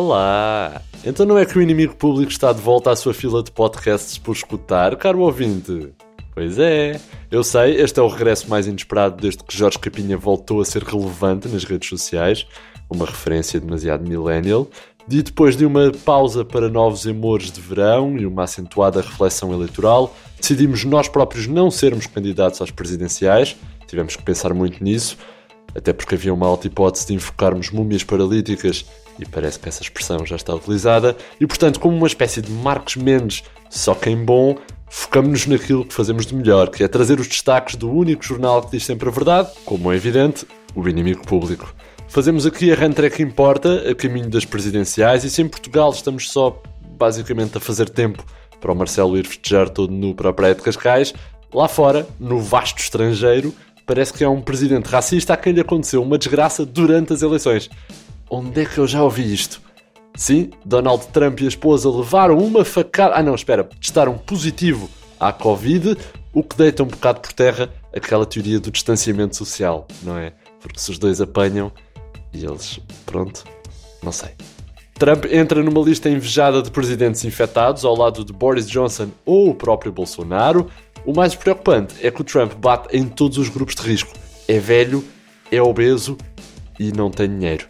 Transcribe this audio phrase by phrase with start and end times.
[0.00, 0.80] Olá!
[1.04, 4.16] Então não é que o inimigo público está de volta à sua fila de podcasts
[4.16, 5.92] por escutar, caro ouvinte?
[6.32, 7.00] Pois é,
[7.32, 10.84] eu sei, este é o regresso mais inesperado desde que Jorge Capinha voltou a ser
[10.84, 12.46] relevante nas redes sociais,
[12.88, 14.68] uma referência demasiado millennial,
[15.10, 20.14] e depois de uma pausa para novos amores de verão e uma acentuada reflexão eleitoral,
[20.38, 23.56] decidimos nós próprios não sermos candidatos às presidenciais,
[23.88, 25.18] tivemos que pensar muito nisso,
[25.74, 28.84] até porque havia uma alta hipótese de invocarmos múmias paralíticas
[29.18, 32.96] e parece que essa expressão já está utilizada, e portanto, como uma espécie de Marcos
[32.96, 34.56] Mendes, só que em bom,
[34.88, 38.72] focamos-nos naquilo que fazemos de melhor, que é trazer os destaques do único jornal que
[38.72, 41.74] diz sempre a verdade, como é evidente, o inimigo público.
[42.08, 46.30] Fazemos aqui a rentrée que importa, a caminho das presidenciais, e se em Portugal estamos
[46.30, 46.62] só,
[46.96, 48.24] basicamente, a fazer tempo
[48.60, 51.12] para o Marcelo ir festejar todo nu para a Praia de Cascais,
[51.52, 53.54] lá fora, no vasto estrangeiro,
[53.86, 57.70] parece que há um presidente racista a quem lhe aconteceu uma desgraça durante as eleições.
[58.30, 59.60] Onde é que eu já ouvi isto?
[60.14, 63.14] Sim, Donald Trump e a esposa levaram uma facada.
[63.14, 65.96] Ah, não, espera, testaram positivo à Covid,
[66.32, 70.32] o que deita um bocado por terra aquela teoria do distanciamento social, não é?
[70.60, 71.72] Porque se os dois apanham
[72.32, 72.80] e eles.
[73.06, 73.44] Pronto,
[74.02, 74.30] não sei.
[74.98, 79.54] Trump entra numa lista invejada de presidentes infectados ao lado de Boris Johnson ou o
[79.54, 80.68] próprio Bolsonaro.
[81.06, 84.12] O mais preocupante é que o Trump bate em todos os grupos de risco.
[84.48, 85.04] É velho,
[85.50, 86.18] é obeso
[86.78, 87.66] e não tem dinheiro.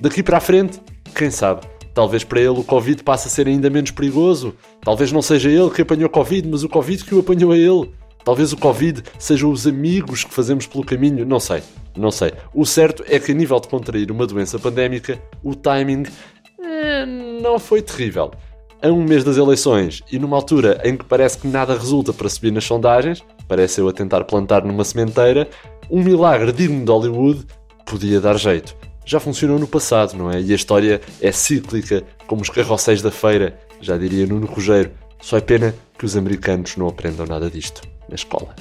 [0.00, 0.80] Daqui para a frente,
[1.14, 1.66] quem sabe?
[1.94, 4.54] Talvez para ele o Covid passe a ser ainda menos perigoso.
[4.82, 7.90] Talvez não seja ele que apanhou Covid, mas o Covid que o apanhou a ele.
[8.22, 11.24] Talvez o Covid sejam os amigos que fazemos pelo caminho.
[11.24, 11.62] Não sei,
[11.96, 12.32] não sei.
[12.52, 16.02] O certo é que, a nível de contrair uma doença pandémica, o timing
[16.62, 17.06] eh,
[17.40, 18.30] não foi terrível.
[18.82, 22.28] A um mês das eleições e numa altura em que parece que nada resulta para
[22.28, 25.48] subir nas sondagens, parece eu a tentar plantar numa sementeira,
[25.90, 27.46] um milagre digno de Hollywood
[27.86, 30.42] podia dar jeito já funcionou no passado, não é?
[30.42, 34.90] E a história é cíclica, como os carrosséis da feira, já diria Nuno Rogério.
[35.22, 38.54] Só é pena que os americanos não aprendam nada disto na escola.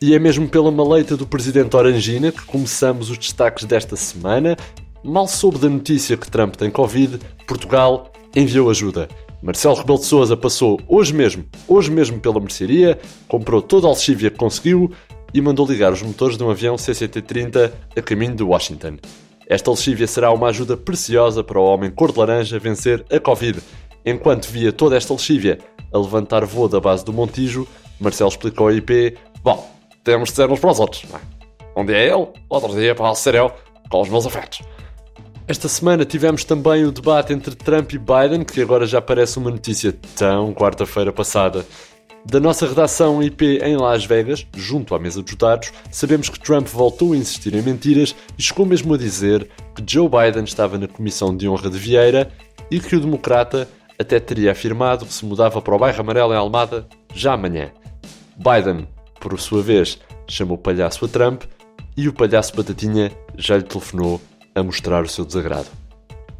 [0.00, 4.56] E é mesmo pela maleita do presidente Orangina que começamos os destaques desta semana.
[5.04, 9.08] Mal soube da notícia que Trump tem Covid, Portugal enviou ajuda.
[9.40, 14.30] Marcelo Rebelo de Sousa passou hoje mesmo, hoje mesmo pela mercearia, comprou toda a alxívia
[14.30, 14.90] que conseguiu
[15.34, 18.98] e mandou ligar os motores de um avião CCT-30 a caminho de Washington.
[19.46, 23.60] Esta lexívia será uma ajuda preciosa para o homem cor de laranja vencer a Covid.
[24.04, 25.58] Enquanto via toda esta lexívia
[25.92, 27.66] a levantar voo da base do Montijo,
[28.00, 29.70] Marcelo explicou ao IP: Bom,
[30.02, 31.04] temos de ser uns para os outros.
[31.12, 31.80] É?
[31.80, 33.52] Um dia é ele, outro dia pode ser eu,
[33.88, 34.60] com os meus afetos.
[35.46, 39.50] Esta semana tivemos também o debate entre Trump e Biden, que agora já parece uma
[39.50, 41.66] notícia tão quarta-feira passada.
[42.24, 46.68] Da nossa redação IP em Las Vegas, junto à mesa dos dados, sabemos que Trump
[46.68, 50.86] voltou a insistir em mentiras e chegou mesmo a dizer que Joe Biden estava na
[50.86, 52.30] comissão de honra de Vieira
[52.70, 53.68] e que o democrata
[53.98, 57.72] até teria afirmado que se mudava para o bairro amarelo em Almada já amanhã.
[58.36, 58.86] Biden,
[59.20, 61.42] por sua vez, chamou palhaço a Trump
[61.96, 64.20] e o palhaço Batatinha já lhe telefonou
[64.54, 65.81] a mostrar o seu desagrado.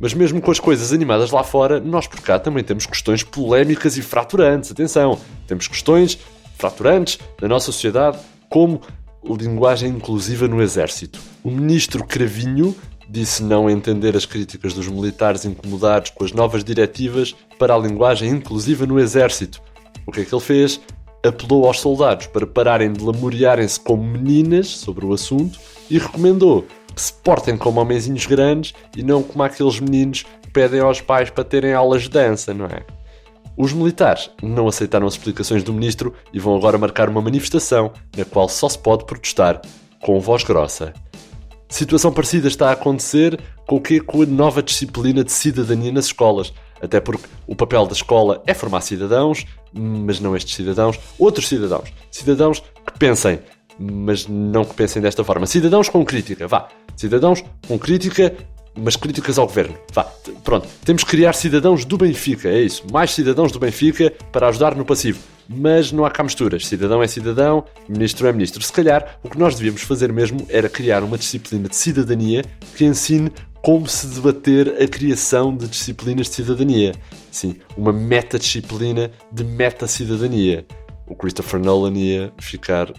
[0.00, 3.96] Mas mesmo com as coisas animadas lá fora, nós por cá também temos questões polémicas
[3.96, 4.70] e fraturantes.
[4.72, 6.18] Atenção, temos questões
[6.58, 8.80] fraturantes na nossa sociedade, como
[9.24, 11.20] linguagem inclusiva no exército.
[11.44, 12.74] O ministro Cravinho
[13.08, 18.30] disse não entender as críticas dos militares incomodados com as novas diretivas para a linguagem
[18.30, 19.60] inclusiva no exército.
[20.06, 20.80] O que é que ele fez?
[21.24, 25.58] Apelou aos soldados para pararem de lamuriarem-se como meninas sobre o assunto
[25.88, 30.80] e recomendou que se portem como homenzinhos grandes e não como aqueles meninos que pedem
[30.80, 32.84] aos pais para terem aulas de dança, não é?
[33.56, 38.24] Os militares não aceitaram as explicações do ministro e vão agora marcar uma manifestação na
[38.24, 39.60] qual só se pode protestar
[40.00, 40.92] com voz grossa.
[41.68, 46.06] Situação parecida está a acontecer com o que com a nova disciplina de cidadania nas
[46.06, 46.52] escolas.
[46.82, 51.92] Até porque o papel da escola é formar cidadãos, mas não estes cidadãos, outros cidadãos.
[52.10, 53.38] Cidadãos que pensem,
[53.78, 55.46] mas não que pensem desta forma.
[55.46, 56.68] Cidadãos com crítica, vá.
[56.96, 58.34] Cidadãos com crítica,
[58.74, 59.76] mas críticas ao governo.
[59.92, 60.04] Vá,
[60.44, 60.68] pronto.
[60.84, 62.84] Temos que criar cidadãos do Benfica, é isso.
[62.92, 65.20] Mais cidadãos do Benfica para ajudar no passivo.
[65.48, 66.66] Mas não há cá misturas.
[66.66, 68.62] Cidadão é cidadão, ministro é ministro.
[68.62, 72.44] Se calhar, o que nós devíamos fazer mesmo era criar uma disciplina de cidadania
[72.76, 73.30] que ensine
[73.62, 76.92] como se debater a criação de disciplinas de cidadania.
[77.30, 80.66] Sim, uma meta-disciplina de meta-cidadania.
[81.06, 82.92] O Christopher Nolan ia ficar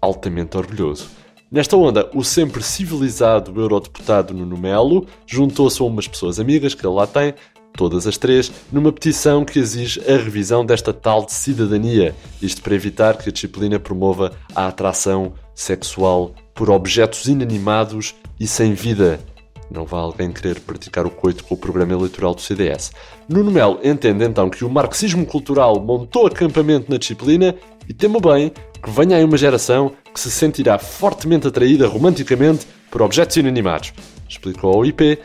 [0.00, 1.08] altamente orgulhoso.
[1.50, 6.94] Nesta onda, o sempre civilizado eurodeputado Nuno Melo juntou-se a umas pessoas amigas que ele
[6.94, 7.34] lá tem,
[7.72, 12.74] todas as três, numa petição que exige a revisão desta tal de cidadania, isto para
[12.74, 19.20] evitar que a disciplina promova a atração sexual por objetos inanimados e sem vida.
[19.70, 22.92] Não vai alguém querer praticar o coito com o programa eleitoral do CDS.
[23.28, 27.54] Nuno Melo entende então que o marxismo cultural montou acampamento na disciplina
[27.88, 33.02] e temo bem que venha aí uma geração que se sentirá fortemente atraída romanticamente por
[33.02, 33.92] objetos inanimados.
[34.28, 35.18] Explicou ao IP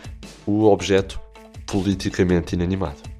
[0.45, 1.19] o objeto
[1.66, 3.12] politicamente inanimado.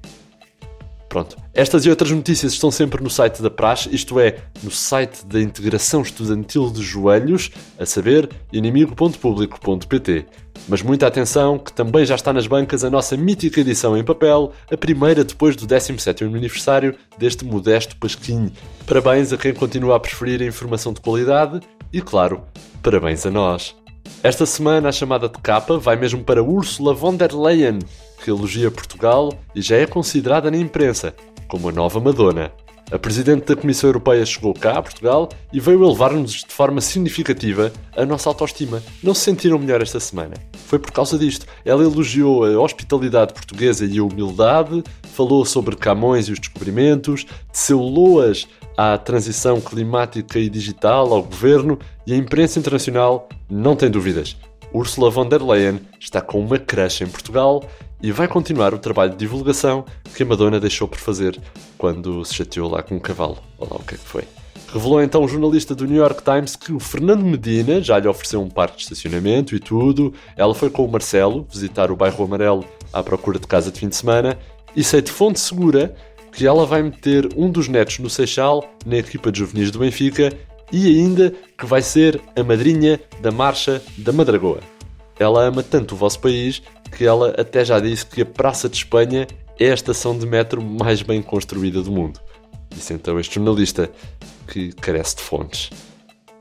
[1.14, 1.36] Pronto.
[1.54, 5.40] Estas e outras notícias estão sempre no site da Praxe, isto é, no site da
[5.40, 10.26] Integração Estudantil de Joelhos, a saber, inimigo.público.pt.
[10.68, 14.50] Mas muita atenção, que também já está nas bancas a nossa mítica edição em papel,
[14.68, 18.50] a primeira depois do 17º aniversário deste modesto pasquinho.
[18.84, 21.60] Parabéns a quem continua a preferir a informação de qualidade
[21.92, 22.42] e, claro,
[22.82, 23.72] parabéns a nós.
[24.20, 27.78] Esta semana a chamada de capa vai mesmo para Ursula von der Leyen,
[28.24, 31.14] que elogia Portugal e já é considerada na imprensa
[31.46, 32.50] como a nova Madonna.
[32.90, 37.70] A Presidente da Comissão Europeia chegou cá, a Portugal, e veio elevar-nos de forma significativa
[37.94, 38.82] a nossa autoestima.
[39.02, 40.34] Não se sentiram melhor esta semana?
[40.66, 41.46] Foi por causa disto.
[41.64, 44.82] Ela elogiou a hospitalidade portuguesa e a humildade,
[45.12, 51.78] falou sobre Camões e os descobrimentos, teceu loas à transição climática e digital, ao governo
[52.06, 54.36] e a imprensa internacional não tem dúvidas.
[54.74, 57.62] Ursula von der Leyen está com uma creche em Portugal
[58.02, 61.40] e vai continuar o trabalho de divulgação que a Madonna deixou por fazer
[61.78, 63.38] quando se chateou lá com um cavalo.
[63.58, 64.24] Olha lá o que é que foi.
[64.72, 68.42] Revelou então o jornalista do New York Times que o Fernando Medina já lhe ofereceu
[68.42, 70.12] um parque de estacionamento e tudo.
[70.36, 73.88] Ela foi com o Marcelo visitar o bairro Amarelo à procura de casa de fim
[73.88, 74.36] de semana
[74.74, 75.94] e sei de fonte segura
[76.32, 80.32] que ela vai meter um dos netos no Seixal na equipa de juvenis do Benfica
[80.72, 84.58] e ainda que vai ser a madrinha da Marcha da Madragoa.
[85.18, 86.60] Ela ama tanto o vosso país
[86.94, 89.26] que ela até já disse que a Praça de Espanha
[89.58, 92.20] é a estação de metro mais bem construída do mundo.
[92.70, 93.90] Disse então este jornalista
[94.46, 95.70] que carece de fontes.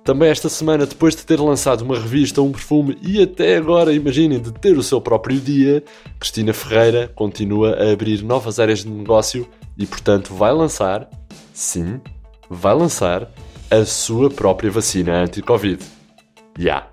[0.04, 4.40] Também esta semana, depois de ter lançado uma revista, um perfume e até agora, imaginem,
[4.40, 5.82] de ter o seu próprio dia,
[6.20, 9.48] Cristina Ferreira continua a abrir novas áreas de negócio
[9.78, 11.10] e, portanto, vai lançar,
[11.54, 12.02] sim,
[12.50, 13.32] vai lançar
[13.72, 15.82] a sua própria vacina anti-Covid.
[16.58, 16.64] Já.
[16.64, 16.90] Yeah.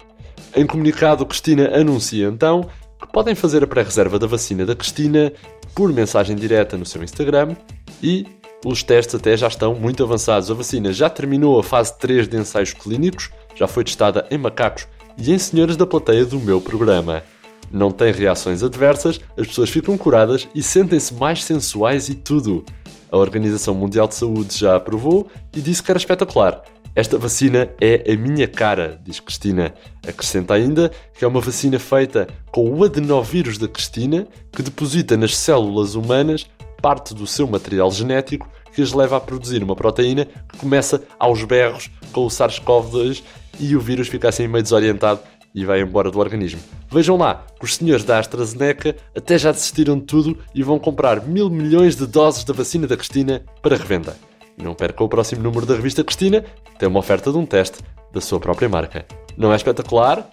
[0.55, 2.69] Em comunicado, Cristina anuncia então
[3.13, 5.33] podem fazer a pré-reserva da vacina da Cristina
[5.75, 7.57] por mensagem direta no seu Instagram
[8.03, 8.27] e
[8.65, 10.51] os testes até já estão muito avançados.
[10.51, 14.87] A vacina já terminou a fase 3 de ensaios clínicos, já foi testada em macacos
[15.17, 17.23] e em senhoras da plateia do meu programa.
[17.71, 22.65] Não tem reações adversas, as pessoas ficam curadas e sentem-se mais sensuais e tudo.
[23.11, 26.63] A Organização Mundial de Saúde já aprovou e disse que era espetacular.
[26.95, 29.73] Esta vacina é a minha cara, diz Cristina.
[30.07, 35.37] Acrescenta ainda que é uma vacina feita com o adenovírus da Cristina, que deposita nas
[35.37, 36.47] células humanas
[36.83, 41.45] parte do seu material genético que as leva a produzir uma proteína que começa aos
[41.45, 43.23] berros com o SARS-CoV-2
[43.59, 45.21] e o vírus fica assim meio desorientado
[45.55, 46.61] e vai embora do organismo.
[46.91, 51.51] Vejam lá, os senhores da AstraZeneca até já desistiram de tudo e vão comprar mil
[51.51, 54.17] milhões de doses da vacina da Cristina para revenda.
[54.63, 56.45] Não perca o próximo número da revista Cristina,
[56.79, 57.79] tem uma oferta de um teste
[58.13, 59.07] da sua própria marca.
[59.37, 60.29] Não é espetacular?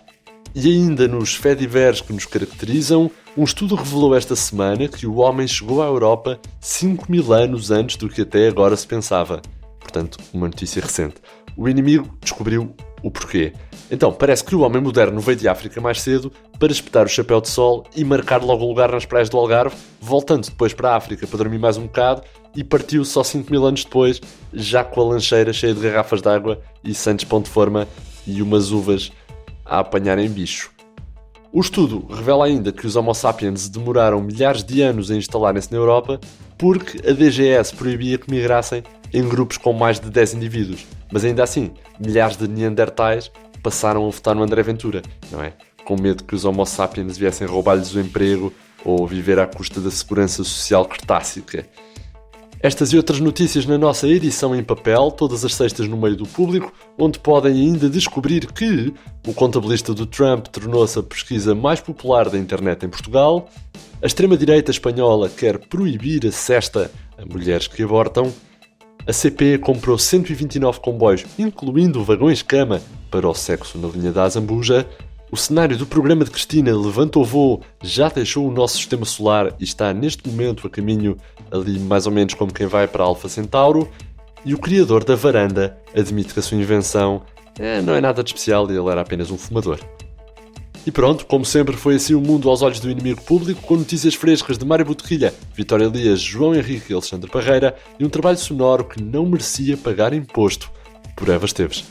[0.54, 5.48] E ainda nos fedivers que nos caracterizam, um estudo revelou esta semana que o homem
[5.48, 9.42] chegou à Europa 5 mil anos antes do que até agora se pensava.
[9.80, 11.16] Portanto, uma notícia recente.
[11.56, 13.54] O inimigo descobriu o porquê.
[13.90, 17.40] Então, parece que o homem moderno veio de África mais cedo para espetar o chapéu
[17.40, 21.26] de sol e marcar logo lugar nas praias do Algarve, voltando depois para a África
[21.26, 22.22] para dormir mais um bocado
[22.56, 24.20] e partiu só 5 mil anos depois,
[24.54, 27.88] já com a lancheira cheia de garrafas de água e santos pão de forma
[28.26, 29.12] e umas uvas
[29.66, 30.72] a apanharem bicho.
[31.52, 35.78] O estudo revela ainda que os Homo sapiens demoraram milhares de anos a instalarem-se na
[35.78, 36.20] Europa
[36.58, 38.84] porque a DGS proibia que migrassem
[39.14, 40.86] em grupos com mais de 10 indivíduos.
[41.12, 45.54] Mas ainda assim, milhares de Neandertais passaram a votar no André Ventura, não é?
[45.86, 49.92] Com medo que os Homo sapiens viessem roubar-lhes o emprego ou viver à custa da
[49.92, 51.68] segurança social cretácica.
[52.60, 56.26] Estas e outras notícias na nossa edição em papel, todas as sextas no meio do
[56.26, 58.92] público, onde podem ainda descobrir que
[59.28, 63.48] o contabilista do Trump tornou-se a pesquisa mais popular da internet em Portugal,
[64.02, 68.34] a extrema-direita espanhola quer proibir a cesta a mulheres que abortam,
[69.08, 74.86] a CP comprou 129 comboios, incluindo vagões-cama, para o sexo na linha da Azambuja,
[75.32, 79.54] o cenário do programa de Cristina Levanta o Voo já deixou o nosso sistema solar
[79.60, 81.18] e está neste momento a caminho
[81.52, 83.90] ali mais ou menos como quem vai para Alfa Centauro.
[84.46, 87.22] E o criador da varanda admite que a sua invenção
[87.60, 89.80] é, não é nada de especial e ele era apenas um fumador.
[90.88, 94.16] E pronto, como sempre, foi assim o mundo aos olhos do inimigo público, com notícias
[94.16, 98.86] frescas de Mário Botequilha, Vitória Elias, João Henrique e Alexandre Parreira e um trabalho sonoro
[98.86, 100.72] que não merecia pagar imposto
[101.14, 101.84] por Eva Esteves.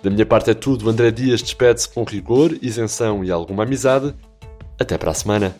[0.00, 0.88] Da minha parte é tudo.
[0.88, 4.14] André Dias despede-se com rigor, isenção e alguma amizade.
[4.78, 5.56] Até para a semana.